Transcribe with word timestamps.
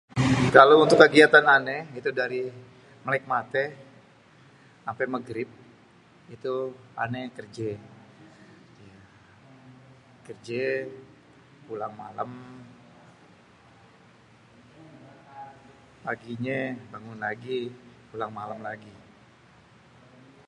Kalau 0.55 0.75
untuk 0.83 0.97
kegiatan 1.03 1.45
ane, 1.55 1.77
itu 1.99 2.09
dari 2.19 2.41
melek 3.05 3.23
mate 3.33 3.63
ampe 4.89 5.03
Magrib 5.13 5.49
itu 6.35 6.53
ane 7.03 7.21
kerje. 7.37 7.71
Kerje 10.27 10.63
pulang 11.65 11.93
malem, 12.01 12.31
paginye 16.05 16.59
bangun 16.93 17.19
lagi, 17.25 17.59
pulang 18.09 18.31
malem 18.39 18.59
lagi. 18.69 18.93